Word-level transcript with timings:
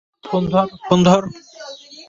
Phone 0.23 0.43
ধর, 0.51 0.67
phone 0.85 0.99
ধর। 1.03 1.23